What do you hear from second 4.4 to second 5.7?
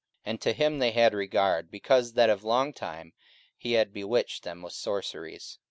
them with sorceries.